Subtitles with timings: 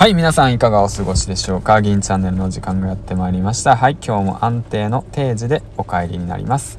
[0.00, 1.82] はい、皆さんいかがお過ごしでしょうか？
[1.82, 3.76] 銀チャンネルの時間がやってまいりました。
[3.76, 6.78] はい、今日も安定の定時でお帰りになります。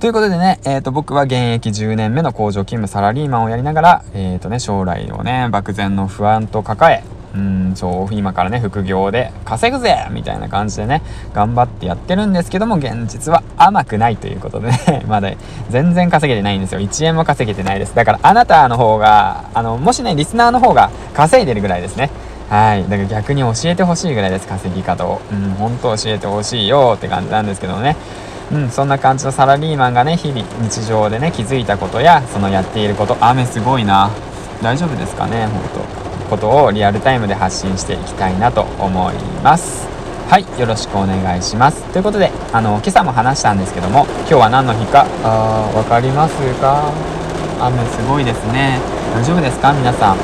[0.00, 7.04] ということでね、えっ、ー、と、僕は現役10年目の工場勤務サラリーマンをやりながら、えっ、ー、とね、将来をね、漠然の不安と抱え、
[7.36, 11.02] うん、そう、今からね、副業で稼ぐぜみたいな感じでね、
[11.34, 15.30] 頑張ってやってるんですけども、現実は甘くないということでね、 まだ
[15.70, 16.80] 全然稼げてないんですよ。
[16.80, 17.94] 1円も稼げてないです。
[17.94, 22.10] だからあなたの方が、あの、もしね、リスナーの方が稼いでるぐらいですね。
[22.48, 22.82] はい。
[22.84, 25.20] だから逆に教えてほしいぐらいです、稼ぎ方を。
[25.32, 27.96] うん、本当教えてほしいよって感じなんですけどね。
[28.52, 34.10] うん、そんな感じのサラリーマンがね、日々日常でね、気づいたことや、そのやっていること、雨すごいな。
[34.62, 39.88] 大丈夫ですかね、本当ことをリアルタイムで発信していきたいなと思います。
[40.28, 41.82] はい、よろしくお願いします。
[41.92, 46.90] ということで、あの、今朝も話したんですけども、今日は何の日か、あー、わかりますか
[47.60, 48.78] 雨すごいですね。
[49.14, 49.72] 大丈夫ですか？
[49.72, 50.16] 皆さん。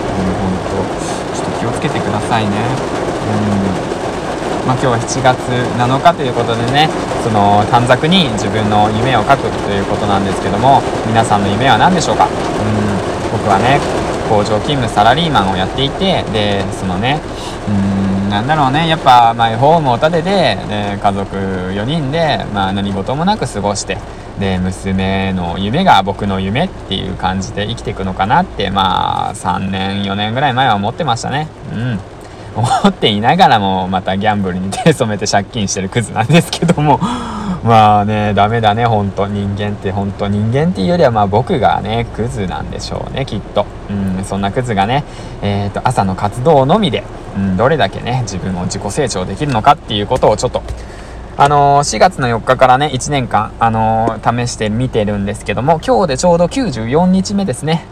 [1.62, 2.50] 気をつけてくださいね。
[2.50, 4.66] うん。
[4.66, 5.38] まあ、今日は7月
[5.78, 6.88] 7日ということでね
[7.24, 12.26] その短冊に自分の夢を書くということなんですけども皆さんの夢は何でしょうか？
[12.26, 12.32] うん。
[13.32, 13.80] 僕はね
[14.30, 17.20] 工場勤務サラリーマンをやっていてでそのね
[17.66, 23.98] うんなんだろうねやっぱマイホームを建ててで家族4人で、まあ、何事もなく過ごして
[24.38, 31.48] で娘の夢が僕の夢っていう感じで生きていくのかなってまあ3年4年ぐらい前は思ってましたね。
[31.72, 32.00] うん。
[32.54, 37.00] 思っていながらもまたギャンブルに手染めて借金してるクズなんですけども。
[37.64, 43.66] まあねダメだねほんと人間ってほんと人間っていうよりはまあ僕がねクズなんでしょうねきっと。
[43.88, 45.04] うんそんなクズがね
[45.42, 47.04] えっ、ー、と朝の活動のみで、
[47.36, 50.62] うん、どれだけね自分を自己成長できるのかっていうことをちょっと
[51.42, 57.84] あのー、4月の4日からね、1年間、あのー、試してみてるんですけども、今日でちょうど94日目ですね。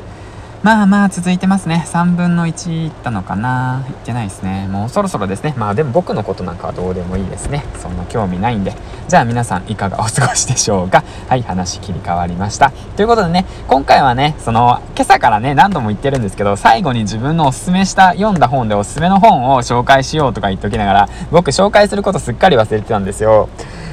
[0.63, 1.85] まあまあ続いてますね。
[1.87, 4.69] 3分の1いったのかないってないですね。
[4.69, 5.55] もうそろそろですね。
[5.57, 7.65] まあでも僕のことなんかはどうでもいいですね。
[7.79, 8.75] そんな興味ないんで。
[9.09, 12.73] じゃあ皆さんいかがお過ごしでしょうかはい、話切り替わりました。
[12.95, 23.49] ということでね、今回はね、その、今朝からね、何度も言ってるんですけど、最後に自分のおすすめした、読んだ本でおすすめの本を紹介しようとか言っときながら、僕紹介することすっかり忘れてたんですよ。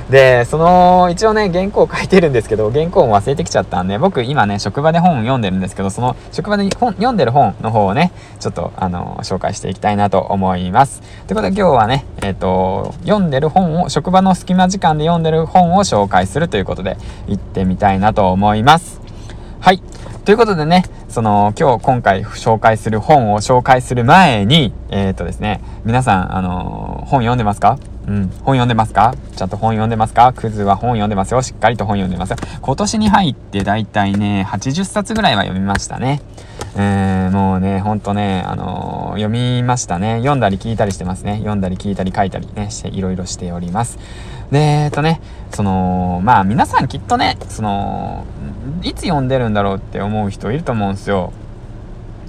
[0.09, 11.01] で、その、一応ね、原稿を書いてるんですけど、原稿も忘れてきちゃったんで、僕今ね、職場で本読んでるんですけど、その、職場で本、読んでる本の方をね、ちょっと、あの、紹介していきたいなと思います。
[11.27, 16.95] ということで今日はね、えっ、ー、と、読んでる本を、職場の隙間時間で読んでる本を紹介するということで、
[17.27, 19.01] 行ってみたいなと思います。
[19.59, 19.81] はい。
[20.23, 27.77] ということでね、その、今日、今回紹介する本を紹介する前に、えっ、ー、とですね、皆さん、あの本読んでますか？
[28.07, 28.29] うん。
[28.29, 29.13] 本読んでますか？
[29.35, 30.31] ちゃんと本読んでますか？
[30.33, 31.41] クズは本読んでますよ。
[31.41, 32.37] しっかりと本読んでますよ。
[32.61, 36.21] 今年に入ってだいたいね、80冊ぐらいは読みましたね。
[36.75, 40.19] えー、もうね、ほんとね、あのー、読みましたね。
[40.19, 41.37] 読んだり聞いたりしてますね。
[41.37, 43.99] 読んだり聞いたり書いたりね、して、いろいろしております。
[44.51, 45.19] で、えっとね、
[45.51, 48.25] その、まあ皆さんきっとね、その、
[48.83, 51.33] いつ読んでるんだろうって思う人いると思うんですよ。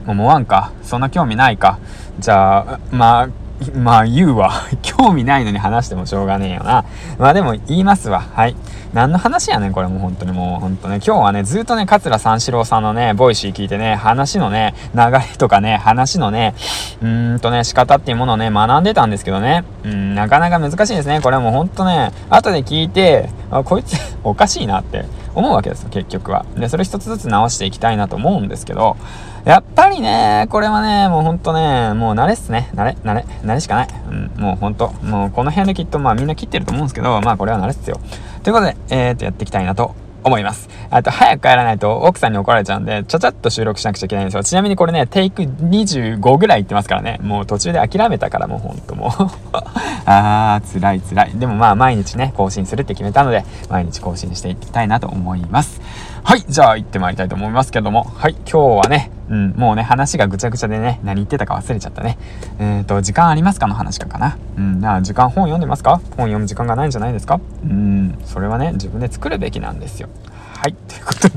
[0.07, 0.73] 思わんか？
[0.83, 1.79] そんな興味ないか？
[2.19, 3.29] じゃあ、まあ、
[3.75, 4.53] まあ言うわ。
[4.83, 6.85] 興味ないのに話してもしょうがねえよな。
[7.19, 8.23] まあでも言いますわ。
[8.35, 8.57] はい。
[8.95, 10.97] 何の話やねん、これもう本当にもう本当ね。
[11.05, 16.55] 今日はね、ずっとね、桂三四郎さんのね、 Voicy 聞いてね、話のね、流れとかね、話のね、
[17.03, 19.65] うーんとね、仕方っていうものをね、学んでたんですけどね。
[19.85, 21.21] うん、なかなか難しいですね。
[21.21, 25.05] これもう本当ね、後で聞いて、あ、こいつ おかしいなって
[25.39, 26.45] 思うわけですよ、結局は。
[26.57, 28.97] で、それ一つずつ直していきたいなと思うんですけど、
[29.45, 32.71] やっぱりね、これはね、もうほんとね、もう慣れっすね。
[32.75, 33.89] 慣れ、慣れ、慣れしかない。
[34.11, 38.01] うん、もうほんと、もうこの辺できっとまあみんな切ってると思うんですけど、まあこれは慣れっすよ。
[38.43, 39.95] ということで、えーと、やっていきたいなと
[40.29, 40.69] 思います。
[40.91, 44.45] あと、早く帰らないと奥さんに怒られちゃうんで、ちゃちゃっと収録しなくちゃいけないんですよ。
[44.45, 47.19] ちなみにこれね、テイク25ぐらいいってますからね。
[47.23, 49.11] もう途中で諦めたからもうほんともう
[50.07, 51.33] あー、辛い辛い。
[51.35, 55.81] でもまあ毎日ね、更新するって決めたので、毎日更新していきたいなと思います。
[56.23, 62.19] はい、じゃあ行ってまいりたいと思いますけども、はい、今日はね、うん、もうね、話がぐちゃぐちゃでね、何言ってたか忘れちゃったね。
[62.59, 64.39] えっ、ー、と、時間ありますかの話かかな。
[64.57, 65.97] うん、な時間本読んでますか？
[66.17, 67.41] 本読む時間がないんじゃないですか？
[67.65, 70.09] うん、それはね、自分で作るべきなんですよ。
[70.55, 71.35] はい、ということで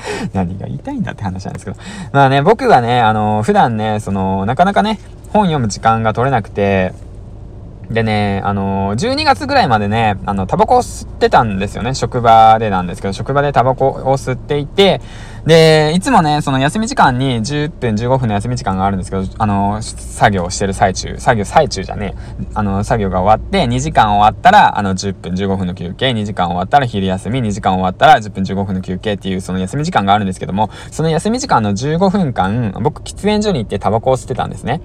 [0.32, 1.76] 何が言いたいんだって話なんですけど。
[2.12, 4.98] まあね、僕はね、あの、普段ね、その、なかなかね、
[5.32, 6.92] 本読む時間が取れなくて、
[7.90, 11.94] でね、あのー、12月ぐらいまでね、あの、タバコを吸ってたんですよね。
[11.94, 15.00] 職場でなんですけど、職場でタバコを吸っていて、
[15.46, 22.16] で、いつもね、その休み時間に10分15分の休み時間があるんですけど、あのー、作業してる最中、作業最中じゃね
[22.54, 34.80] あのー、作業が終わって、2時間終わったら、あの、10分15分の休憩、2時間終わったら昼休み、2時間終わったら10分15分の休憩っていう、その休み時間があるんですけども、その休み時間の15分間、僕、喫煙所に行ってタバコを吸ってたんですね。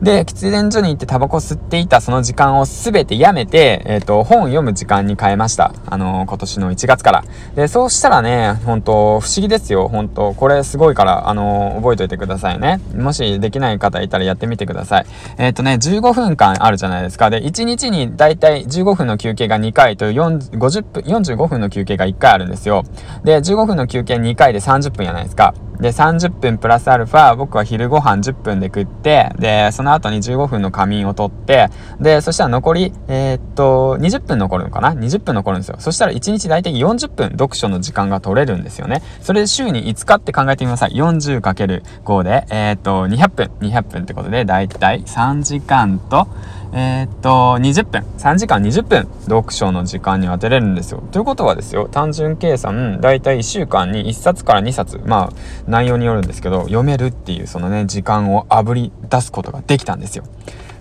[0.00, 5.74] で、喫煙所に行ってタバコ吸っていたその時間をすべてやめて、えっ、ー、と、本を読む時間に変えました。
[5.86, 7.24] あのー、今年の1月から。
[7.54, 12.80] で、そうしたらね、本当不思議ですよ、本当これすごいから、あのー、覚えておいてくださいね。
[12.94, 15.06] もしできない方いたらやってみてください。
[15.38, 17.30] えっ、とね、15分間あるじゃないですか。
[17.30, 22.84] で、1日にだいたい15分の休憩が2回と4 50分、45分の休憩が1回あるんですよ。
[23.24, 25.54] で、15分の休憩2回で30分やないですか。
[25.82, 31.68] で、30分プラスアルファ、僕は昼ご飯10分で食って、で、その後に15分の仮眠をとって、
[32.00, 35.76] で、そしたら残り、えー、っと、20分残るのかな ?20 分残るんですよ。
[35.80, 39.02] そしたら1日大体40分読書の時間が取れるんですよね。
[39.20, 40.92] それで週に5日って考えてみなさい。
[40.92, 43.50] 40×5 で、えー、っと、200分。
[43.60, 46.28] 200分ってことで、大体3時間と、
[46.74, 48.02] えー、っと、20分。
[48.16, 51.02] 3時間20分、読書の時間に当てれるんですよ。
[51.12, 55.30] ということはですよ、単純計算、だいたい1週間に1冊から2冊、まあ、
[55.66, 60.24] 内容によるんですけど、読めるっていうそのね、時間をあぶり出すことができたんですよ。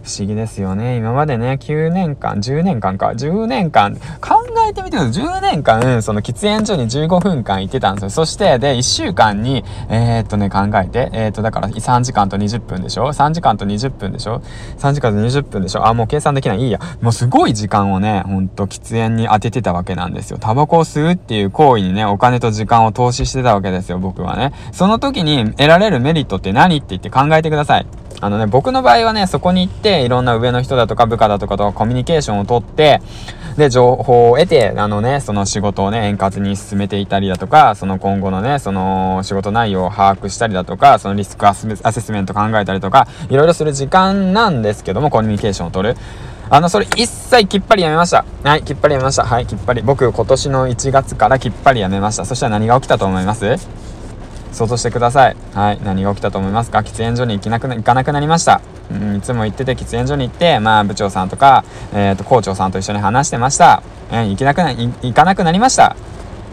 [0.04, 0.98] 不思議ですよね。
[0.98, 5.24] 今までね、9年間、10年間か、10年間、考えてみてください。
[5.26, 8.10] 10年間、その喫煙所に15分間行ってたんですよ。
[8.10, 14.42] そして、で、1週間に、えー、っとね、考えて、えー、っと、だから3時間と20分でしょ ?3 時間と20分でしょ
[14.80, 15.86] ?3 時間と20分でしょ？
[15.86, 16.62] あ、もう計算できない。
[16.62, 16.80] いいや。
[17.02, 20.38] もうすごい時間をね、ほんと喫煙に当ててたわけなんですよ。
[20.40, 24.52] タバコを吸うっていう行為にね、お金と時間を投資してたわけですよ、僕はね。
[24.72, 27.86] その時に得られるメリットって何って言って考えてください。
[28.22, 33.02] あのね、僕の場合はね、そこに行って、いろんな上の人だとか部下だとかとコミュニケーションをとって、
[33.58, 45.98] で、情報を得て、あのね、その仕事をね、円滑に進めていたりだとか、その今後のね、その仕事内容を把握したりだとか、そのリスクアセスメント考えたりとか、いろいろする時間なんですけども、コミュニケーションを取る。
[46.52, 48.24] あの、それ一切きっぱりやめました。
[48.44, 49.24] はい、きっぱりやめました。
[49.24, 49.82] はい、きっぱり。
[49.82, 52.26] 僕、今年の1月からきっぱりやめました。
[52.26, 53.91] そしたら何が起きたと思います？
[54.52, 55.36] 想像してください。
[55.54, 55.80] はい。
[55.84, 56.80] 何が起きたと思いますか？
[56.80, 58.62] 喫煙所に行きなく行かなくなりました。
[58.92, 61.64] うん、いつも行ってて喫煙所に行って、まあ部長さんとか、
[61.94, 63.82] えっ、ー、と、校長さんと一緒に話してました。
[64.12, 65.96] えー、行けなくな、行かなくなりました。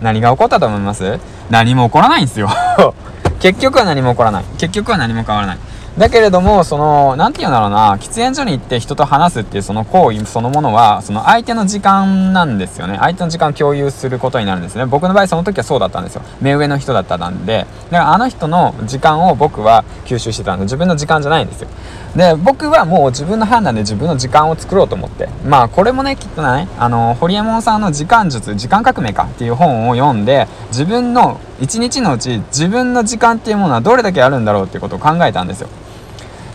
[0.00, 1.18] 何が起こったと思います？
[1.50, 2.48] 何も起こらないんですよ
[3.40, 4.44] 結局は何も起こらない。
[4.58, 5.58] 結局は何も変わらない。
[5.98, 12.96] だけれども、その、なんて言うんだろうな、喫煙所に行って人と話すっていうその行為そのものは、その相手の時間なんですよね。
[13.00, 14.86] 相手の時間を共有することになるんですね。
[14.86, 16.22] 僕の場合その時はそうだったんですよ。
[16.40, 17.66] 目上の人だったんで。
[17.90, 21.68] だからあの人の時間を僕は吸収してたんで、自分の時間じゃないんですよ。
[22.14, 25.28] で、僕はもう自分の判断で自分の時間を作ろうと思って。
[25.44, 35.68] まあ、これもね、きっとね、あの、ホリエモンさんの時間術、時間革命かっていう本を読んで、自分の一日のうち自分の時間っていうものはどれだけあるんだろうっていうことを考えたんですよ。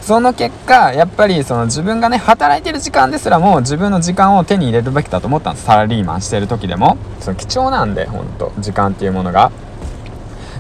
[0.06, 5.66] その結果、やっぱりその自分がね、働いてる時間ですらも自分の時間を手に入れるべきだと思ったんです。
[5.66, 6.98] サラリーマンしてる時でも。
[7.22, 9.50] その貴重なんで、ほんと、時間っていうものが。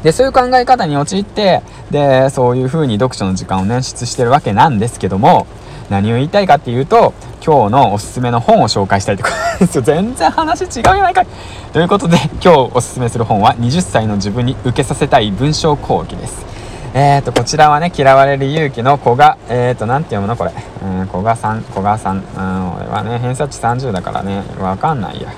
[0.02, 1.62] で、そういう考え方に陥って、
[1.92, 5.46] で、そういう風に読書の時間を捻出してるわけなんですけども、
[5.90, 7.14] 何を言いたいかっていうと、
[7.46, 9.82] 今日のおすすめの本を紹介したいとかですよ。
[9.84, 11.28] 全然話違うやないかい。
[11.74, 16.63] ということで、今日おすすめする本は、20歳の自分に受けさせたい文章講義です。
[16.96, 20.52] えっ、ー、と、こちらはね、嫌われる勇気の古賀、えっ、ー、と、なんて読むのこれ。
[20.84, 22.18] うん、古賀さん、古賀さん。
[22.18, 25.34] うん、俺はね、偏差値30だからね、わかんないや。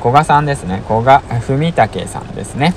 [0.00, 0.82] 古賀さんですね。
[0.86, 2.74] 古賀文武さんですね。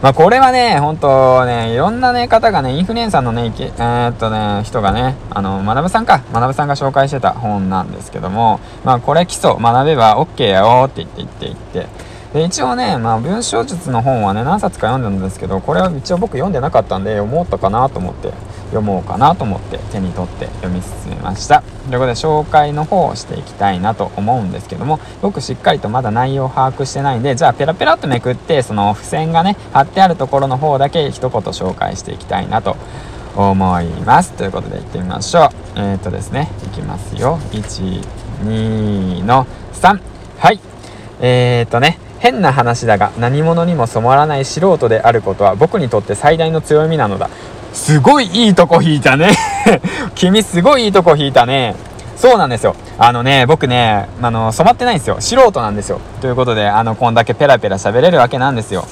[0.00, 18.32] まあ、これはね、本当ね、いろんなね、方がね、インフルエンサーのね、えー、っとね、人がね、あの、学さんか、学さんが紹介してた本なんですけども、まあ、これ基礎、学べば OK やよって言って言って言って、で一応ね、まあ、文章術の本はね何冊か読んでるんですけどこれは一応僕読んでなかったんで読もうとかなと思って
[18.66, 21.62] 読もうかなと思って手に取って読み進めました。
[21.62, 32.76] ということで紹介の方をしていきたいなと思うんですけども僕しっかりとまだ内容を把握してないんでじゃあペラペラっとめくってその付箋がね貼ってあるところの方だけ一言紹介していきたいなと
[33.36, 34.32] 思います。
[34.32, 35.78] ということでいってみましょう。
[35.78, 37.38] えっ、とですねいきますよ。
[37.52, 39.98] 12の3
[40.38, 40.60] はい。
[41.20, 47.30] えっ、ー、とね変な話だが何者にも染まらない素人であることは僕にとって最大の強みなのだ。
[47.72, 49.30] すごいいいとこ引いたね。
[50.14, 51.76] 君すごいいいとこ引いたね。
[52.16, 52.74] そうなんですよ。
[52.98, 55.16] あのね僕ねあの染まってないんですよ。
[55.20, 56.00] 素人なんですよ。
[56.20, 58.84] ということであのこんだけペラペラ喋れるわけなんですよ。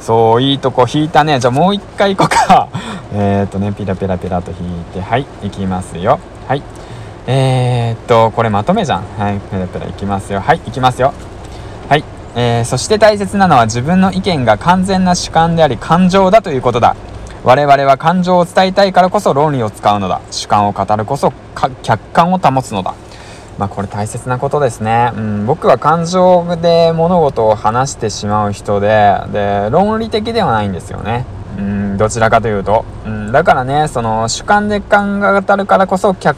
[0.00, 1.40] そういいとこ引いたね。
[1.40, 2.68] じゃあもう一回行こうか。
[3.12, 6.20] えっとねペラペラペラと引いてはい行きますよ。
[6.46, 6.62] はい。
[7.26, 9.02] えー、っとこれまとめじゃん。
[9.18, 10.40] はいペラペラいきますよ。
[10.40, 11.12] はい行きますよ。
[12.34, 16.96] えー、そして大切なのは自分の意見が完全な主観であり感情だということだ。
[17.44, 20.20] 我々は感情を伝えたいからこそ論理を使うのだ。
[20.30, 21.32] 主観を語るこそ
[21.82, 22.94] 客観を保つのだ。
[23.58, 31.26] まあこれ大切なことですね、うん、僕は感情で物事を話してしまう人でで論理的ではないんですよね。
[31.58, 36.22] うんどちらかというと、うん、だからねその主観で考え語るからこそ客